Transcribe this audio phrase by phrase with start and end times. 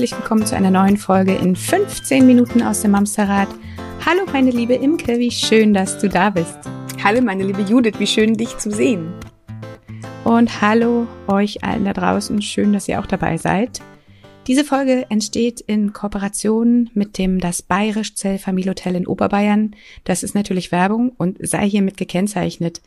[0.00, 3.48] Herzlich willkommen zu einer neuen Folge in 15 Minuten aus dem Mamsterrad.
[4.06, 6.56] Hallo meine liebe Imke, wie schön, dass du da bist.
[7.04, 9.12] Hallo meine liebe Judith, wie schön dich zu sehen.
[10.24, 13.82] Und hallo euch allen da draußen, schön, dass ihr auch dabei seid.
[14.50, 19.76] Diese Folge entsteht in Kooperation mit dem Das Bayerisch Zell Familienhotel in Oberbayern.
[20.02, 22.80] Das ist natürlich Werbung und sei hiermit gekennzeichnet.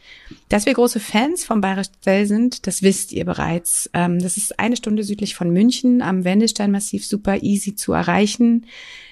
[0.50, 3.90] Dass wir große Fans vom Bayerisch Zell sind, das wisst ihr bereits.
[3.94, 8.66] Ähm, das ist eine Stunde südlich von München am Wendelsteinmassiv super easy zu erreichen.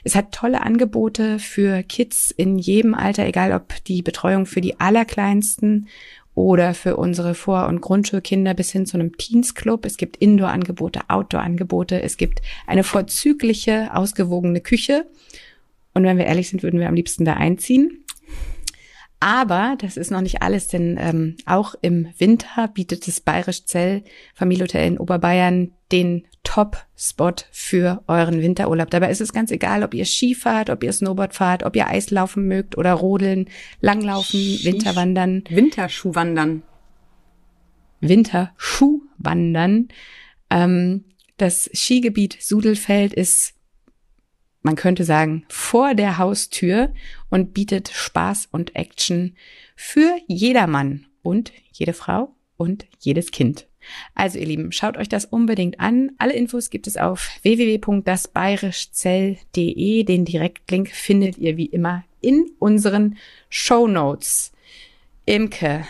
[0.04, 4.78] Es hat tolle Angebote für Kids in jedem Alter, egal ob die Betreuung für die
[4.78, 5.88] Allerkleinsten
[6.42, 9.86] oder für unsere Vor- und Grundschulkinder bis hin zu einem Teens-Club.
[9.86, 12.02] Es gibt Indoor-Angebote, Outdoor-Angebote.
[12.02, 15.06] Es gibt eine vorzügliche, ausgewogene Küche.
[15.94, 18.04] Und wenn wir ehrlich sind, würden wir am liebsten da einziehen.
[19.20, 24.04] Aber das ist noch nicht alles, denn ähm, auch im Winter bietet das Bayerisch Zell
[24.34, 28.90] Familienhotel in Oberbayern den Top-Spot für euren Winterurlaub.
[28.90, 31.88] Dabei ist es ganz egal, ob ihr Ski fahrt, ob ihr Snowboard fahrt, ob ihr
[31.88, 33.50] Eislaufen mögt oder rodeln,
[33.80, 35.46] Langlaufen, Ski Winterwandern.
[35.48, 36.64] Winterschuhwandern.
[38.02, 39.88] Winterschuhwandern.
[40.50, 41.06] Ähm,
[41.38, 43.54] das Skigebiet Sudelfeld ist
[44.62, 46.94] man könnte sagen, vor der Haustür
[47.30, 49.38] und bietet Spaß und Action
[49.78, 53.71] für jedermann und jede Frau und jedes Kind.
[54.16, 56.12] Also ihr Lieben, schaut euch das unbedingt an.
[56.18, 60.04] Alle Infos gibt es auf www.dasbayerischzell.de.
[60.04, 63.18] Den Direktlink findet ihr wie immer in unseren
[63.50, 64.52] Show Notes.
[65.26, 65.86] Imke,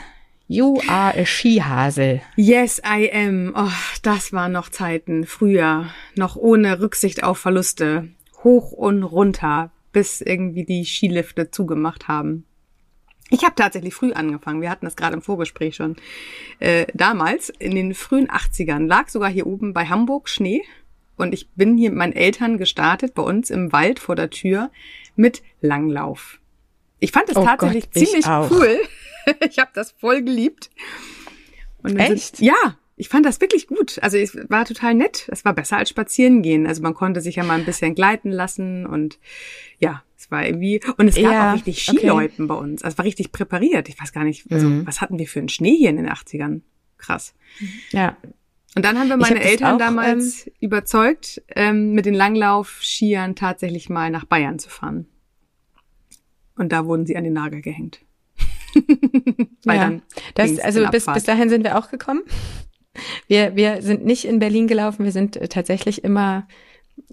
[0.47, 2.21] you are a Skihase.
[2.35, 3.53] Yes, I am.
[3.55, 3.71] Oh,
[4.03, 8.09] das waren noch Zeiten früher, noch ohne Rücksicht auf Verluste
[8.43, 12.45] hoch und runter, bis irgendwie die Skilifte zugemacht haben.
[13.31, 14.61] Ich habe tatsächlich früh angefangen.
[14.61, 15.95] Wir hatten das gerade im Vorgespräch schon.
[16.59, 20.61] Äh, damals, in den frühen 80ern, lag sogar hier oben bei Hamburg Schnee.
[21.15, 24.69] Und ich bin hier mit meinen Eltern gestartet, bei uns im Wald vor der Tür,
[25.15, 26.39] mit Langlauf.
[26.99, 28.79] Ich fand das oh tatsächlich Gott, ziemlich cool.
[29.49, 30.69] ich habe das voll geliebt.
[31.83, 32.37] Echt?
[32.37, 33.97] Sind, ja, ich fand das wirklich gut.
[34.03, 35.27] Also es war total nett.
[35.31, 36.67] Es war besser als spazieren gehen.
[36.67, 39.17] Also man konnte sich ja mal ein bisschen gleiten lassen und
[39.79, 42.47] ja, es war irgendwie und es gab ja, auch richtig Skiläupen okay.
[42.47, 42.83] bei uns.
[42.83, 43.89] Also es war richtig präpariert.
[43.89, 44.85] Ich weiß gar nicht, also mhm.
[44.85, 46.61] was hatten wir für einen Schnee hier in den 80ern?
[46.99, 47.33] Krass.
[47.89, 48.15] Ja.
[48.75, 53.35] Und dann haben wir meine hab Eltern auch, damals ähm, überzeugt, ähm, mit den Langlauf-Skiern
[53.35, 55.07] tatsächlich mal nach Bayern zu fahren.
[56.55, 58.01] Und da wurden sie an den Nagel gehängt.
[59.65, 60.01] Weil ja, dann
[60.35, 62.21] das, also bis, bis dahin sind wir auch gekommen.
[63.27, 66.47] Wir, wir sind nicht in Berlin gelaufen, wir sind äh, tatsächlich immer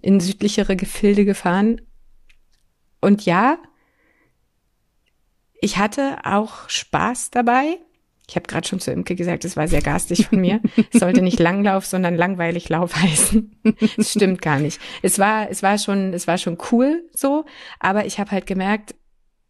[0.01, 1.81] in südlichere Gefilde gefahren.
[3.01, 3.59] Und ja,
[5.61, 7.79] ich hatte auch Spaß dabei.
[8.29, 10.61] Ich habe gerade schon zu Imke gesagt, es war sehr garstig von mir.
[10.93, 13.59] es sollte nicht Langlauf, sondern langweilig Lauf heißen.
[13.97, 14.81] Es stimmt gar nicht.
[15.03, 17.45] Es war, es war schon, es war schon cool so,
[17.81, 18.95] aber ich habe halt gemerkt,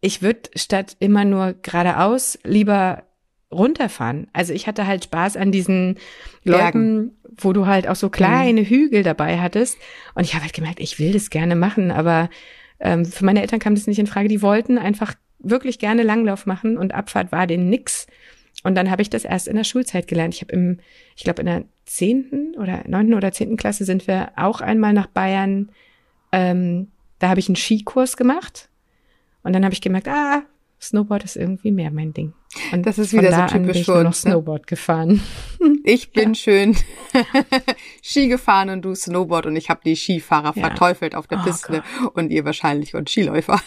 [0.01, 3.03] ich würde statt immer nur geradeaus lieber
[3.51, 4.27] runterfahren.
[4.33, 5.97] Also ich hatte halt Spaß an diesen
[6.43, 7.11] Bergen.
[7.37, 8.65] wo du halt auch so kleine mhm.
[8.65, 9.77] Hügel dabei hattest.
[10.13, 12.29] Und ich habe halt gemerkt, ich will das gerne machen, aber
[12.79, 14.27] ähm, für meine Eltern kam das nicht in Frage.
[14.27, 18.07] Die wollten einfach wirklich gerne Langlauf machen und Abfahrt war denen nix.
[18.63, 20.35] Und dann habe ich das erst in der Schulzeit gelernt.
[20.35, 20.79] Ich habe im,
[21.15, 25.07] ich glaube in der zehnten oder neunten oder zehnten Klasse sind wir auch einmal nach
[25.07, 25.71] Bayern.
[26.31, 26.89] Ähm,
[27.19, 28.69] da habe ich einen Skikurs gemacht.
[29.43, 30.43] Und dann habe ich gemerkt, ah,
[30.81, 32.33] Snowboard ist irgendwie mehr mein Ding.
[32.71, 34.03] Und das ist wieder so typisch für uns.
[34.03, 34.13] noch ne?
[34.13, 35.21] Snowboard gefahren.
[35.83, 36.35] Ich bin ja.
[36.35, 36.77] schön
[38.03, 40.67] Ski gefahren und du Snowboard und ich habe die Skifahrer ja.
[40.67, 42.15] verteufelt auf der oh Piste Gott.
[42.15, 43.59] und ihr wahrscheinlich und Skiläufer.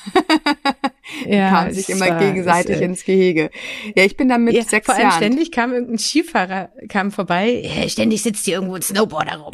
[1.26, 3.50] ja, kamen sich immer war, gegenseitig ist, äh, ins Gehege.
[3.96, 5.16] Ja, ich bin dann mit ja, sechs vor allem Jahren.
[5.16, 7.62] ständig kam irgendein Skifahrer kam vorbei.
[7.62, 9.52] Ja, ständig sitzt hier irgendwo ein Snowboarder rum.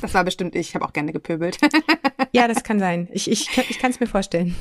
[0.00, 0.68] das war bestimmt ich.
[0.68, 1.58] Ich habe auch gerne gepöbelt.
[2.32, 3.08] ja, das kann sein.
[3.12, 4.54] Ich ich ich kann es mir vorstellen.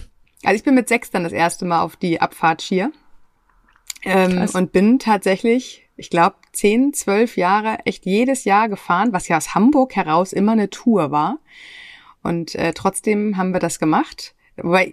[0.43, 2.91] Also ich bin mit sechs dann das erste Mal auf die Abfahrt Skier.
[4.03, 9.37] Ähm, und bin tatsächlich, ich glaube, zehn, zwölf Jahre echt jedes Jahr gefahren, was ja
[9.37, 11.39] aus Hamburg heraus immer eine Tour war.
[12.23, 14.35] Und äh, trotzdem haben wir das gemacht.
[14.61, 14.91] Wobei,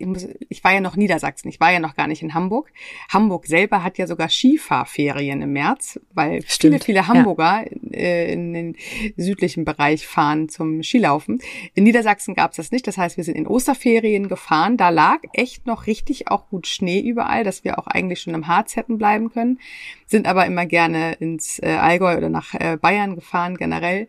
[0.49, 2.70] ich war ja noch Niedersachsen, ich war ja noch gar nicht in Hamburg.
[3.08, 7.99] Hamburg selber hat ja sogar Skifahrferien im März, weil Stimmt, viele, viele Hamburger ja.
[7.99, 8.76] äh, in den
[9.16, 11.40] südlichen Bereich fahren zum Skilaufen.
[11.75, 14.76] In Niedersachsen gab es das nicht, das heißt, wir sind in Osterferien gefahren.
[14.76, 18.46] Da lag echt noch richtig auch gut Schnee überall, dass wir auch eigentlich schon im
[18.46, 19.60] Harz hätten bleiben können.
[20.06, 24.08] Sind aber immer gerne ins äh, Allgäu oder nach äh, Bayern gefahren generell.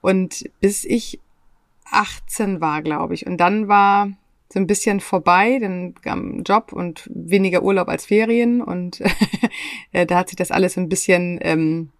[0.00, 1.18] Und bis ich
[1.90, 3.26] 18 war, glaube ich.
[3.26, 4.10] Und dann war
[4.52, 9.02] so ein bisschen vorbei, dann kam Job und weniger Urlaub als Ferien und
[9.92, 11.90] äh, da hat sich das alles so ein bisschen ähm,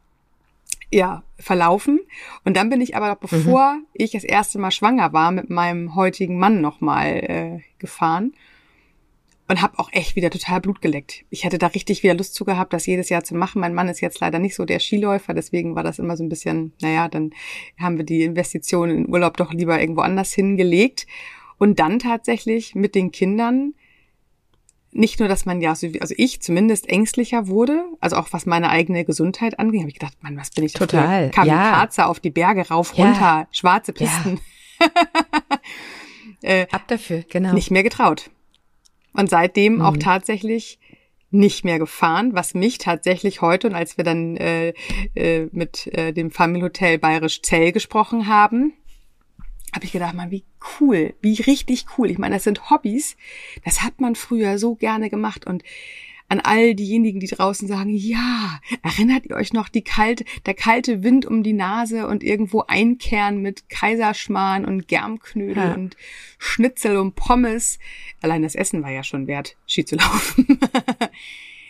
[0.92, 2.00] ja, verlaufen.
[2.44, 3.86] Und dann bin ich aber, bevor mhm.
[3.92, 8.32] ich das erste Mal schwanger war, mit meinem heutigen Mann nochmal äh, gefahren
[9.48, 11.24] und habe auch echt wieder total Blut geleckt.
[11.30, 13.60] Ich hätte da richtig wieder Lust zu gehabt, das jedes Jahr zu machen.
[13.60, 16.28] Mein Mann ist jetzt leider nicht so der Skiläufer, deswegen war das immer so ein
[16.28, 17.30] bisschen, naja, dann
[17.78, 21.06] haben wir die Investitionen in Urlaub doch lieber irgendwo anders hingelegt.
[21.58, 23.74] Und dann tatsächlich mit den Kindern
[24.92, 29.04] nicht nur, dass man ja, also ich zumindest ängstlicher wurde, also auch was meine eigene
[29.04, 32.06] Gesundheit anging, habe ich gedacht, Mann, was bin ich total Kamikaze ja.
[32.06, 33.04] auf die Berge rauf, ja.
[33.04, 34.40] runter, schwarze Pisten.
[34.80, 34.86] Ja.
[36.42, 37.52] äh, Ab dafür, genau.
[37.52, 38.30] Nicht mehr getraut.
[39.12, 39.82] Und seitdem mhm.
[39.82, 40.78] auch tatsächlich
[41.30, 44.72] nicht mehr gefahren, was mich tatsächlich heute und als wir dann äh,
[45.14, 48.72] äh, mit äh, dem Familienhotel Bayerisch Zell gesprochen haben,
[49.76, 50.44] habe ich gedacht, man, wie
[50.80, 52.10] cool, wie richtig cool.
[52.10, 53.16] Ich meine, das sind Hobbys,
[53.64, 55.62] das hat man früher so gerne gemacht und
[56.28, 61.04] an all diejenigen, die draußen sagen, ja, erinnert ihr euch noch die kalte, der kalte
[61.04, 65.74] Wind um die Nase und irgendwo einkehren mit Kaiserschmarrn und Germknödel ja.
[65.74, 65.96] und
[66.38, 67.78] Schnitzel und Pommes.
[68.22, 70.58] Allein das Essen war ja schon wert, Ski zu laufen.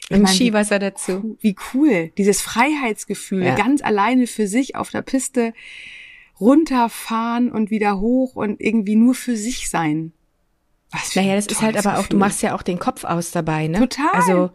[0.08, 1.36] Im mein, Skiwasser dazu.
[1.40, 2.12] Wie cool.
[2.16, 3.56] Dieses Freiheitsgefühl, ja.
[3.56, 5.52] ganz alleine für sich auf der Piste
[6.40, 10.12] runterfahren und wieder hoch und irgendwie nur für sich sein.
[10.90, 12.04] Was naja, das ist halt aber Gefühl.
[12.04, 13.78] auch, du machst ja auch den Kopf aus dabei, ne?
[13.80, 14.10] Total.
[14.12, 14.50] Also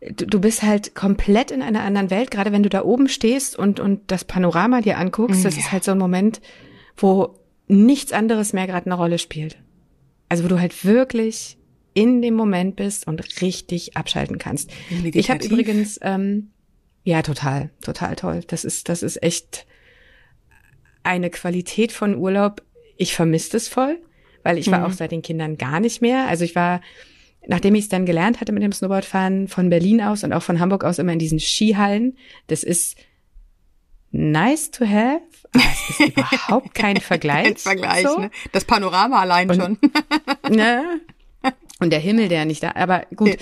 [0.00, 3.56] du, du bist halt komplett in einer anderen Welt, gerade wenn du da oben stehst
[3.56, 5.60] und, und das Panorama dir anguckst, das ja.
[5.60, 6.40] ist halt so ein Moment,
[6.96, 7.38] wo
[7.68, 9.58] nichts anderes mehr gerade eine Rolle spielt.
[10.28, 11.58] Also wo du halt wirklich
[11.94, 14.70] in dem Moment bist und richtig abschalten kannst.
[15.12, 16.50] Ich habe übrigens, ähm,
[17.02, 18.42] ja, total, total toll.
[18.46, 19.66] Das ist, das ist echt
[21.08, 22.62] eine Qualität von Urlaub.
[22.96, 23.98] Ich vermisse es voll,
[24.42, 24.84] weil ich war mhm.
[24.86, 26.28] auch seit den Kindern gar nicht mehr.
[26.28, 26.80] Also ich war,
[27.46, 30.60] nachdem ich es dann gelernt hatte mit dem Snowboardfahren, von Berlin aus und auch von
[30.60, 32.16] Hamburg aus immer in diesen Skihallen.
[32.46, 32.96] Das ist
[34.10, 35.22] nice to have,
[35.52, 37.44] aber es ist überhaupt kein Vergleich.
[37.44, 38.18] Kein Vergleich, so.
[38.18, 38.30] ne?
[38.52, 39.78] Das Panorama allein und, schon.
[40.54, 41.00] ne?
[41.80, 43.36] Und der Himmel, der nicht da, aber gut,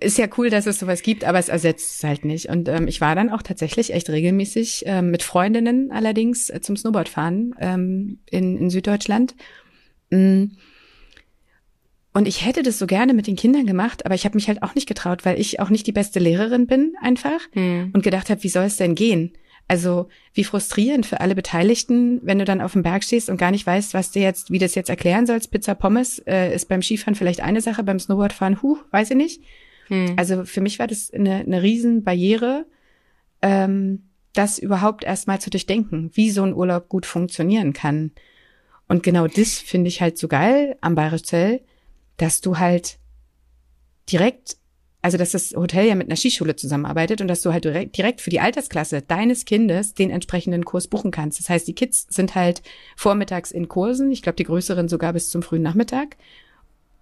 [0.00, 2.48] ist ja cool, dass es sowas gibt, aber es ersetzt es halt nicht.
[2.48, 6.76] Und ähm, ich war dann auch tatsächlich echt regelmäßig ähm, mit Freundinnen allerdings äh, zum
[6.76, 9.34] Snowboardfahren ähm, in, in Süddeutschland.
[10.10, 10.44] Mm.
[12.14, 14.62] Und ich hätte das so gerne mit den Kindern gemacht, aber ich habe mich halt
[14.62, 17.90] auch nicht getraut, weil ich auch nicht die beste Lehrerin bin einfach hm.
[17.92, 19.34] und gedacht habe, wie soll es denn gehen?
[19.68, 23.50] Also wie frustrierend für alle Beteiligten, wenn du dann auf dem Berg stehst und gar
[23.50, 25.50] nicht weißt, was du jetzt, wie das jetzt erklären sollst.
[25.50, 29.42] Pizza Pommes äh, ist beim Skifahren vielleicht eine Sache, beim Snowboardfahren, huh, weiß ich nicht.
[29.88, 30.14] Hm.
[30.16, 32.66] Also für mich war das eine, eine Riesenbarriere,
[33.42, 34.04] ähm,
[34.34, 38.12] das überhaupt erstmal zu durchdenken, wie so ein Urlaub gut funktionieren kann.
[38.86, 41.60] Und genau das finde ich halt so geil am Bayerisch Zell,
[42.18, 42.98] dass du halt
[44.10, 44.58] direkt
[45.06, 48.20] also dass das Hotel ja mit einer Skischule zusammenarbeitet und dass du halt direkt, direkt
[48.20, 51.38] für die Altersklasse deines Kindes den entsprechenden Kurs buchen kannst.
[51.38, 52.60] Das heißt, die Kids sind halt
[52.96, 56.16] vormittags in Kursen, ich glaube die größeren sogar bis zum frühen Nachmittag.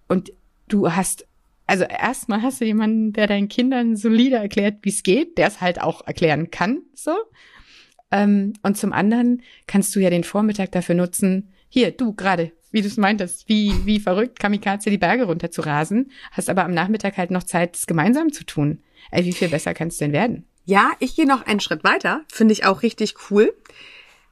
[0.07, 0.31] Und
[0.67, 1.25] du hast,
[1.65, 5.59] also erstmal hast du jemanden, der deinen Kindern solide erklärt, wie es geht, der es
[5.59, 7.15] halt auch erklären kann, so.
[8.11, 12.81] Ähm, und zum anderen kannst du ja den Vormittag dafür nutzen, hier, du gerade, wie
[12.81, 16.73] du es meintest, wie, wie verrückt Kamikaze die Berge runter zu rasen, hast aber am
[16.73, 18.83] Nachmittag halt noch Zeit, es gemeinsam zu tun.
[19.11, 20.45] Ey, wie viel besser kann es denn werden?
[20.65, 23.55] Ja, ich gehe noch einen Schritt weiter, finde ich auch richtig cool.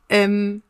[0.10, 0.62] Ähm,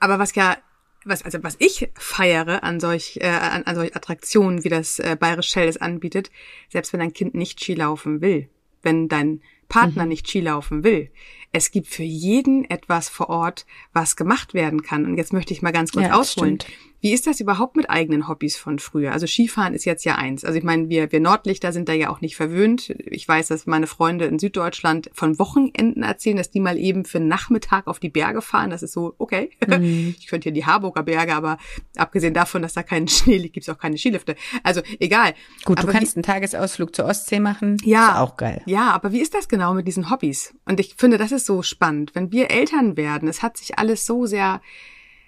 [0.00, 0.56] aber was ja,
[1.04, 5.16] was, also was ich feiere an solch, äh, an, an solch Attraktionen, wie das äh,
[5.16, 6.32] Bayerische Shell es anbietet,
[6.68, 8.48] selbst wenn dein Kind nicht Ski laufen will,
[8.82, 10.08] wenn dein Partner mhm.
[10.08, 11.12] nicht Ski laufen will,
[11.54, 15.06] es gibt für jeden etwas vor Ort, was gemacht werden kann.
[15.06, 16.60] Und jetzt möchte ich mal ganz kurz ja, ausholen.
[16.60, 16.76] Stimmt.
[17.04, 19.12] Wie ist das überhaupt mit eigenen Hobbys von früher?
[19.12, 20.42] Also Skifahren ist jetzt ja eins.
[20.42, 22.88] Also ich meine, wir, wir Nordlichter sind da ja auch nicht verwöhnt.
[22.88, 27.20] Ich weiß, dass meine Freunde in Süddeutschland von Wochenenden erzählen, dass die mal eben für
[27.20, 28.70] Nachmittag auf die Berge fahren.
[28.70, 29.50] Das ist so, okay.
[29.74, 30.14] Mhm.
[30.18, 31.58] Ich könnte hier die Harburger Berge, aber
[31.96, 34.36] abgesehen davon, dass da kein Schnee liegt, gibt's auch keine Skilifte.
[34.62, 35.34] Also egal.
[35.64, 37.76] Gut, aber du kannst wie, einen Tagesausflug zur Ostsee machen.
[37.84, 38.12] Ja.
[38.12, 38.62] Ist auch geil.
[38.66, 40.54] Ja, aber wie ist das genau mit diesen Hobbys?
[40.64, 42.14] Und ich finde, das ist so spannend.
[42.14, 44.60] Wenn wir Eltern werden, es hat sich alles so sehr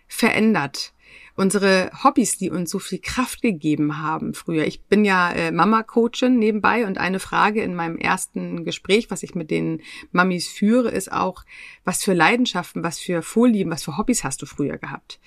[0.09, 0.93] verändert
[1.37, 4.67] unsere Hobbys, die uns so viel Kraft gegeben haben früher.
[4.67, 9.35] Ich bin ja äh, Mama-Coachin nebenbei und eine Frage in meinem ersten Gespräch, was ich
[9.35, 9.83] mit den
[10.13, 11.45] Mamis führe, ist auch,
[11.85, 15.21] was für Leidenschaften, was für Vorlieben, was für Hobbys hast du früher gehabt?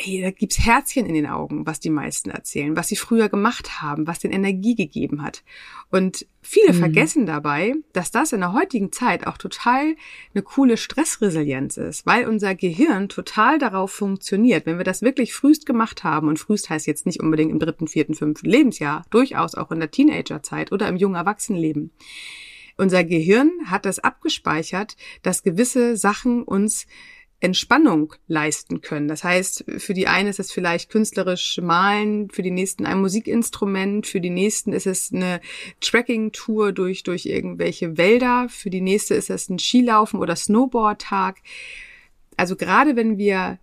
[0.00, 3.82] Hey, da gibt's Herzchen in den Augen, was die meisten erzählen, was sie früher gemacht
[3.82, 5.42] haben, was den Energie gegeben hat.
[5.90, 6.78] Und viele mhm.
[6.78, 9.94] vergessen dabei, dass das in der heutigen Zeit auch total
[10.34, 14.66] eine coole Stressresilienz ist, weil unser Gehirn total darauf funktioniert.
[14.66, 17.88] Wenn wir das wirklich frühst gemacht haben, und frühst heißt jetzt nicht unbedingt im dritten,
[17.88, 21.92] vierten, fünften Lebensjahr, durchaus auch in der Teenagerzeit oder im jungen Erwachsenenleben,
[22.80, 26.86] unser Gehirn hat das abgespeichert, dass gewisse Sachen uns
[27.40, 29.08] Entspannung leisten können.
[29.08, 34.06] Das heißt, für die einen ist es vielleicht künstlerisch malen, für die nächsten ein Musikinstrument,
[34.06, 35.40] für die nächsten ist es eine
[35.80, 41.38] Tracking-Tour durch, durch irgendwelche Wälder, für die nächste ist es ein Skilaufen oder Snowboard-Tag.
[42.36, 43.58] Also gerade wenn wir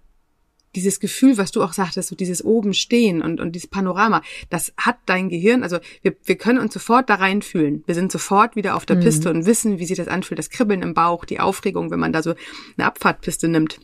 [0.77, 4.71] dieses Gefühl, was du auch sagtest, so dieses oben stehen und, und dieses Panorama, das
[4.77, 7.83] hat dein Gehirn, also wir, wir können uns sofort da reinfühlen.
[7.87, 9.01] Wir sind sofort wieder auf der mhm.
[9.01, 12.13] Piste und wissen, wie sich das anfühlt, das Kribbeln im Bauch, die Aufregung, wenn man
[12.13, 12.35] da so
[12.77, 13.79] eine Abfahrtpiste nimmt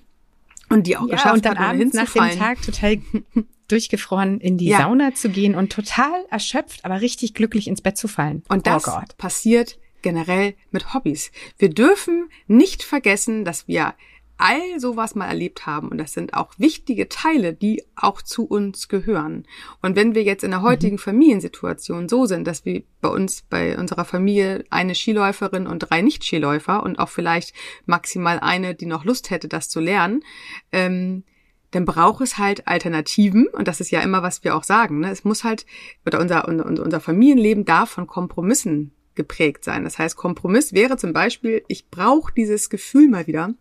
[0.69, 2.99] und die auch ja, geschafft und dann hat, abends nach dem Tag total
[3.67, 4.79] durchgefroren in die ja.
[4.79, 8.43] Sauna zu gehen und total erschöpft, aber richtig glücklich ins Bett zu fallen.
[8.49, 11.31] Und das oh passiert generell mit Hobbys.
[11.57, 13.95] Wir dürfen nicht vergessen, dass wir
[14.43, 18.89] all sowas mal erlebt haben und das sind auch wichtige Teile, die auch zu uns
[18.89, 19.45] gehören.
[19.81, 20.65] Und wenn wir jetzt in der mhm.
[20.65, 20.99] heutigen mhm.
[20.99, 26.83] Familiensituation so sind, dass wir bei uns, bei unserer Familie eine Skiläuferin und drei Nicht-Skiläufer
[26.83, 27.53] und auch vielleicht
[27.85, 30.25] maximal eine, die noch Lust hätte, das zu lernen,
[30.73, 31.23] ähm,
[31.71, 34.99] dann braucht es halt Alternativen und das ist ja immer, was wir auch sagen.
[34.99, 35.09] Ne?
[35.09, 35.65] Es muss halt,
[36.05, 39.85] oder unser, unser, unser Familienleben darf von Kompromissen geprägt sein.
[39.85, 43.53] Das heißt, Kompromiss wäre zum Beispiel, ich brauche dieses Gefühl mal wieder,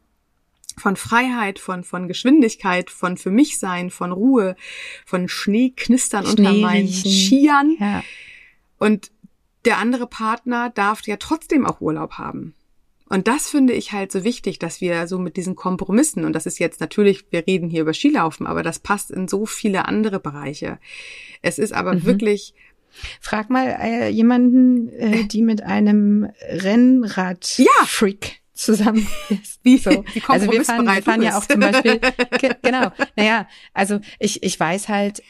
[0.78, 4.56] von Freiheit, von, von Geschwindigkeit, von für mich sein, von Ruhe,
[5.04, 7.76] von Schneeknistern unter meinen Skiern.
[7.78, 8.02] Ja.
[8.78, 9.10] Und
[9.64, 12.54] der andere Partner darf ja trotzdem auch Urlaub haben.
[13.08, 16.46] Und das finde ich halt so wichtig, dass wir so mit diesen Kompromissen, und das
[16.46, 20.18] ist jetzt natürlich, wir reden hier über Skilaufen, aber das passt in so viele andere
[20.18, 20.78] Bereiche.
[21.42, 22.04] Es ist aber mhm.
[22.06, 22.54] wirklich
[23.20, 29.60] Frag mal äh, jemanden, äh, die mit einem Rennrad-Freak ja zusammen ist.
[29.62, 29.90] Wie, so.
[29.90, 32.00] wie also wir fahren, wir fahren ja auch zum Beispiel,
[32.62, 35.22] genau, naja, also ich, ich weiß halt,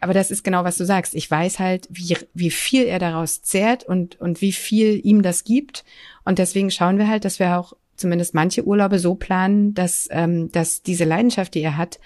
[0.00, 1.14] aber das ist genau, was du sagst.
[1.14, 5.42] Ich weiß halt, wie, wie viel er daraus zehrt und, und wie viel ihm das
[5.44, 5.84] gibt.
[6.24, 10.52] Und deswegen schauen wir halt, dass wir auch zumindest manche Urlaube so planen, dass, ähm,
[10.52, 11.98] dass diese Leidenschaft, die er hat,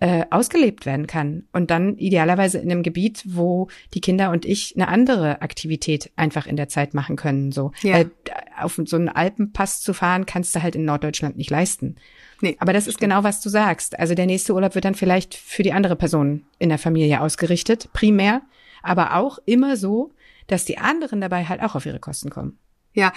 [0.00, 1.44] äh, ausgelebt werden kann.
[1.52, 6.46] Und dann idealerweise in einem Gebiet, wo die Kinder und ich eine andere Aktivität einfach
[6.46, 7.52] in der Zeit machen können.
[7.52, 7.72] So.
[7.82, 7.94] Ja.
[7.94, 8.10] Weil
[8.58, 11.96] auf so einen Alpenpass zu fahren, kannst du halt in Norddeutschland nicht leisten.
[12.40, 13.98] Nee, Aber das ist genau, was du sagst.
[13.98, 17.88] Also der nächste Urlaub wird dann vielleicht für die andere Person in der Familie ausgerichtet,
[17.92, 18.42] primär,
[18.82, 20.12] aber auch immer so,
[20.46, 22.58] dass die anderen dabei halt auch auf ihre Kosten kommen.
[22.92, 23.12] Ja,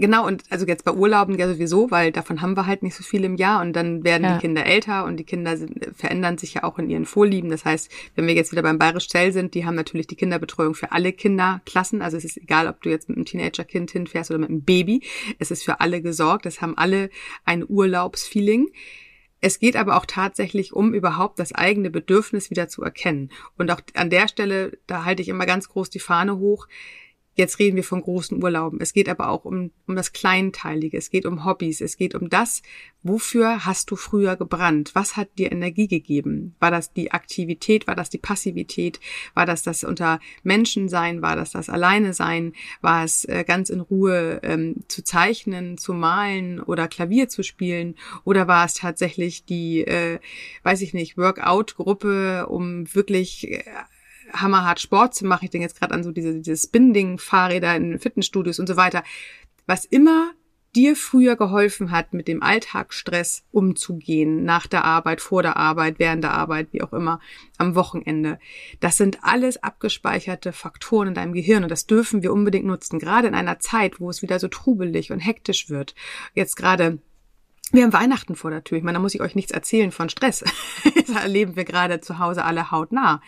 [0.00, 3.02] Genau, und also jetzt bei Urlauben ja sowieso, weil davon haben wir halt nicht so
[3.02, 4.34] viel im Jahr und dann werden ja.
[4.34, 7.50] die Kinder älter und die Kinder sind, verändern sich ja auch in ihren Vorlieben.
[7.50, 10.74] Das heißt, wenn wir jetzt wieder beim Bayerisch Zell sind, die haben natürlich die Kinderbetreuung
[10.74, 12.00] für alle Kinderklassen.
[12.00, 15.02] Also es ist egal, ob du jetzt mit einem Teenagerkind hinfährst oder mit einem Baby.
[15.38, 16.46] Es ist für alle gesorgt.
[16.46, 17.10] Es haben alle
[17.44, 18.68] ein Urlaubsfeeling.
[19.40, 23.30] Es geht aber auch tatsächlich um überhaupt das eigene Bedürfnis wieder zu erkennen.
[23.56, 26.66] Und auch an der Stelle, da halte ich immer ganz groß die Fahne hoch
[27.38, 28.80] Jetzt reden wir von großen Urlauben.
[28.80, 30.98] Es geht aber auch um, um das Kleinteilige.
[30.98, 31.80] Es geht um Hobbys.
[31.80, 32.62] Es geht um das,
[33.04, 34.90] wofür hast du früher gebrannt?
[34.94, 36.56] Was hat dir Energie gegeben?
[36.58, 37.86] War das die Aktivität?
[37.86, 38.98] War das die Passivität?
[39.34, 41.22] War das das unter Menschen sein?
[41.22, 42.54] War das das Alleine sein?
[42.80, 47.94] War es äh, ganz in Ruhe ähm, zu zeichnen, zu malen oder Klavier zu spielen?
[48.24, 50.18] Oder war es tatsächlich die, äh,
[50.64, 53.62] weiß ich nicht, Workout-Gruppe, um wirklich äh,
[54.32, 55.44] hammerhart Sport zu machen.
[55.44, 59.02] Ich denke jetzt gerade an so diese, diese Spinding-Fahrräder in Fitnessstudios und so weiter.
[59.66, 60.32] Was immer
[60.76, 66.22] dir früher geholfen hat, mit dem Alltagsstress umzugehen, nach der Arbeit, vor der Arbeit, während
[66.22, 67.20] der Arbeit, wie auch immer,
[67.56, 68.38] am Wochenende.
[68.80, 73.28] Das sind alles abgespeicherte Faktoren in deinem Gehirn und das dürfen wir unbedingt nutzen, gerade
[73.28, 75.94] in einer Zeit, wo es wieder so trubelig und hektisch wird.
[76.34, 76.98] Jetzt gerade
[77.70, 78.78] wir haben Weihnachten vor der Tür.
[78.78, 80.42] Ich meine, da muss ich euch nichts erzählen von Stress.
[80.94, 83.20] das erleben wir gerade zu Hause alle hautnah.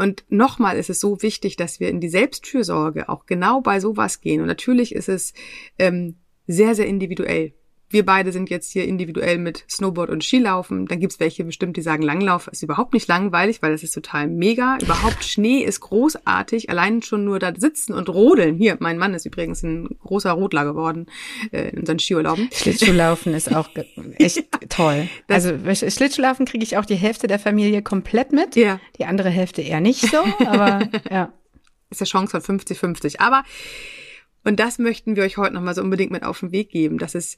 [0.00, 4.22] Und nochmal ist es so wichtig, dass wir in die Selbstfürsorge auch genau bei sowas
[4.22, 4.40] gehen.
[4.40, 5.34] Und natürlich ist es
[5.78, 6.16] ähm,
[6.46, 7.52] sehr, sehr individuell
[7.90, 10.86] wir beide sind jetzt hier individuell mit Snowboard und Skilaufen.
[10.86, 14.28] Dann gibt's welche bestimmt, die sagen, Langlauf ist überhaupt nicht langweilig, weil das ist total
[14.28, 14.78] mega.
[14.80, 16.70] Überhaupt Schnee ist großartig.
[16.70, 18.54] Allein schon nur da sitzen und rodeln.
[18.54, 21.06] Hier, mein Mann ist übrigens ein großer Rodler geworden
[21.50, 22.48] äh, in unseren Skiurlauben.
[22.52, 23.68] Schlittschuhlaufen ist auch
[24.18, 25.08] echt ja, toll.
[25.26, 28.54] Also Schlittschuhlaufen kriege ich auch die Hälfte der Familie komplett mit.
[28.54, 28.80] Ja.
[28.98, 31.32] Die andere Hälfte eher nicht so, aber ja.
[31.90, 33.18] Ist eine Chance von 50-50.
[33.18, 33.42] Aber
[34.44, 37.14] und das möchten wir euch heute nochmal so unbedingt mit auf den Weg geben, dass
[37.14, 37.36] es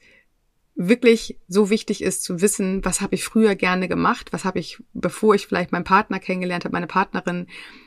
[0.89, 4.83] wirklich so wichtig ist zu wissen, was habe ich früher gerne gemacht, was habe ich,
[4.93, 7.47] bevor ich vielleicht meinen Partner kennengelernt habe, meine Partnerin,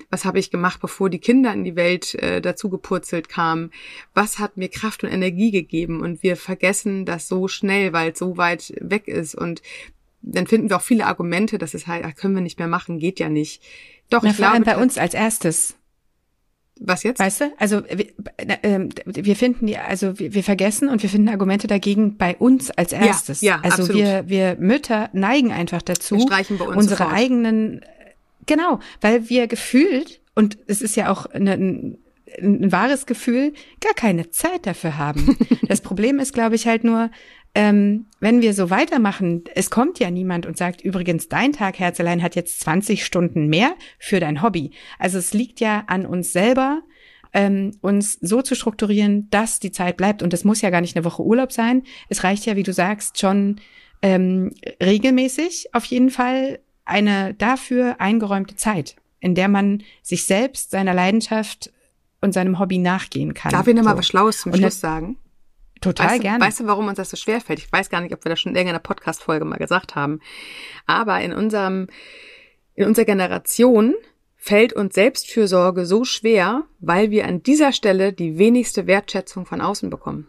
[0.10, 3.72] was habe ich gemacht, bevor die Kinder in die Welt äh, dazu gepurzelt kamen,
[4.14, 8.20] was hat mir Kraft und Energie gegeben und wir vergessen das so schnell, weil es
[8.20, 9.62] so weit weg ist und
[10.22, 12.98] dann finden wir auch viele Argumente, dass es halt, ach, können wir nicht mehr machen,
[13.00, 13.62] geht ja nicht.
[14.10, 15.76] Doch, Na, ich glaube, bei uns als erstes.
[16.80, 17.20] Was jetzt?
[17.20, 17.54] Weißt du?
[17.58, 22.18] Also wir, äh, wir finden die, also wir, wir, vergessen und wir finden Argumente dagegen
[22.18, 23.42] bei uns als erstes.
[23.42, 24.02] Ja, ja Also absolut.
[24.02, 27.14] wir, wir Mütter neigen einfach dazu, unsere sofort.
[27.14, 27.82] eigenen,
[28.46, 31.98] genau, weil wir gefühlt, und es ist ja auch eine, ein,
[32.42, 35.38] ein wahres Gefühl, gar keine Zeit dafür haben.
[35.68, 37.10] das Problem ist, glaube ich, halt nur,
[37.56, 42.22] ähm, wenn wir so weitermachen, es kommt ja niemand und sagt, übrigens, dein Tag, Herzelein,
[42.22, 44.72] hat jetzt 20 Stunden mehr für dein Hobby.
[45.00, 46.82] Also es liegt ja an uns selber,
[47.34, 50.22] ähm, uns so zu strukturieren, dass die Zeit bleibt.
[50.22, 51.84] Und das muss ja gar nicht eine Woche Urlaub sein.
[52.10, 53.62] Es reicht ja, wie du sagst, schon
[54.02, 60.94] ähm, regelmäßig auf jeden Fall eine dafür eingeräumte Zeit, in der man sich selbst, seiner
[60.94, 61.72] Leidenschaft
[62.20, 63.52] und seinem Hobby nachgehen kann.
[63.52, 64.00] Darf ich noch mal so.
[64.00, 65.18] was Schlaues zum Schluss sagen?
[65.82, 66.44] Total weißt gerne.
[66.44, 67.60] weißt du, warum uns das so schwer fällt?
[67.60, 70.22] Ich weiß gar nicht, ob wir das schon in irgendeiner Podcast-Folge mal gesagt haben.
[70.86, 71.88] Aber in unserem,
[72.74, 73.94] in unserer Generation
[74.36, 79.90] fällt uns Selbstfürsorge so schwer, weil wir an dieser Stelle die wenigste Wertschätzung von außen
[79.90, 80.28] bekommen.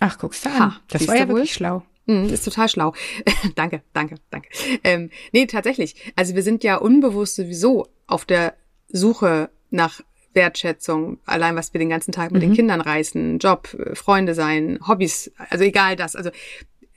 [0.00, 0.58] Ach, guckst du an.
[0.58, 1.36] Ha, das war ja wohl?
[1.36, 1.82] wirklich schlau.
[2.06, 2.94] Mm, ist total schlau.
[3.54, 4.48] danke, danke, danke.
[4.82, 6.12] Ähm, nee, tatsächlich.
[6.16, 8.54] Also wir sind ja unbewusst sowieso auf der
[8.88, 10.00] Suche nach
[10.34, 12.48] Wertschätzung, allein was wir den ganzen Tag mit mhm.
[12.48, 16.16] den Kindern reißen, Job, äh, Freunde sein, Hobbys, also egal das.
[16.16, 16.30] Also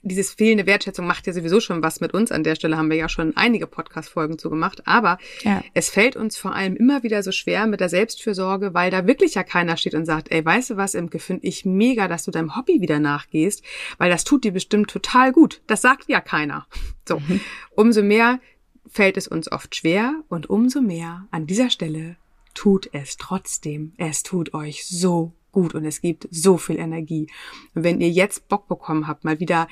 [0.05, 2.31] dieses fehlende Wertschätzung macht ja sowieso schon was mit uns.
[2.31, 4.83] An der Stelle haben wir ja schon einige Podcast-Folgen zu gemacht.
[4.85, 5.63] Aber ja.
[5.73, 9.33] es fällt uns vor allem immer wieder so schwer mit der Selbstfürsorge, weil da wirklich
[9.33, 12.31] ja keiner steht und sagt, ey, weißt du was, Imke, finde ich mega, dass du
[12.31, 13.63] deinem Hobby wieder nachgehst,
[13.97, 15.61] weil das tut dir bestimmt total gut.
[15.65, 16.67] Das sagt ja keiner.
[17.07, 17.19] So.
[17.19, 17.41] Mhm.
[17.71, 18.39] Umso mehr
[18.87, 22.15] fällt es uns oft schwer und umso mehr an dieser Stelle
[22.55, 23.93] tut es trotzdem.
[23.97, 27.27] Es tut euch so gut und es gibt so viel Energie.
[27.73, 29.67] Und wenn ihr jetzt Bock bekommen habt, mal wieder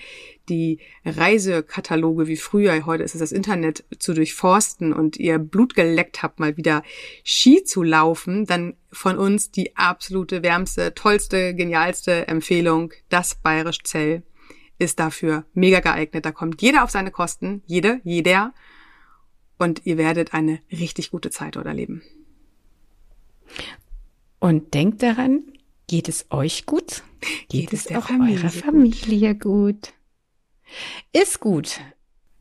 [0.48, 6.24] die Reisekataloge wie früher, heute ist es das Internet, zu durchforsten und ihr Blut geleckt
[6.24, 6.84] habt, mal wieder
[7.24, 14.24] Ski zu laufen, dann von uns die absolute, wärmste, tollste, genialste Empfehlung, das Bayerisch Zell
[14.80, 16.26] ist dafür mega geeignet.
[16.26, 18.54] Da kommt jeder auf seine Kosten, jede, jeder.
[19.58, 22.04] Und ihr werdet eine richtig gute Zeit dort erleben.
[24.40, 25.44] Und denkt daran,
[25.88, 27.04] geht es euch gut?
[27.50, 29.42] Geht, geht es auch Familie eurer Familie gut?
[29.42, 29.94] gut?
[31.14, 31.80] Ist gut.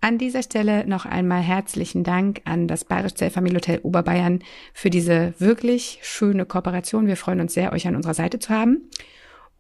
[0.01, 4.43] An dieser Stelle noch einmal herzlichen Dank an das Bayerisch Zellfamilienhotel Oberbayern
[4.75, 7.07] für diese wirklich schöne Kooperation.
[7.07, 8.91] Wir freuen uns sehr, euch an unserer Seite zu haben.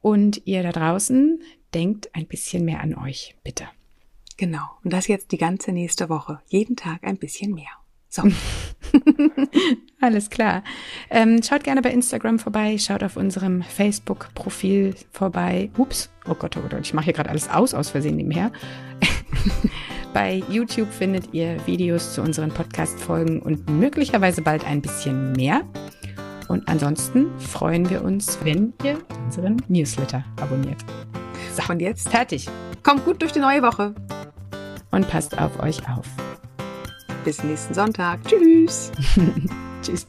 [0.00, 1.40] Und ihr da draußen,
[1.74, 3.68] denkt ein bisschen mehr an euch, bitte.
[4.36, 4.64] Genau.
[4.82, 6.40] Und das jetzt die ganze nächste Woche.
[6.48, 7.70] Jeden Tag ein bisschen mehr.
[8.12, 8.24] So.
[10.02, 10.62] Alles klar.
[11.08, 15.70] Ähm, schaut gerne bei Instagram vorbei, schaut auf unserem Facebook-Profil vorbei.
[15.78, 18.52] Ups, oh Gott, oh Gott, ich mache hier gerade alles aus, aus Versehen nebenher.
[20.12, 25.62] bei YouTube findet ihr Videos zu unseren Podcast-Folgen und möglicherweise bald ein bisschen mehr.
[26.48, 30.84] Und ansonsten freuen wir uns, wenn ihr unseren Newsletter abonniert.
[31.56, 32.46] So, und jetzt fertig.
[32.82, 33.94] Kommt gut durch die neue Woche.
[34.90, 36.06] Und passt auf euch auf.
[37.24, 38.20] Bis nächsten Sonntag.
[38.24, 38.90] Tschüss.
[39.82, 40.06] Tschüss.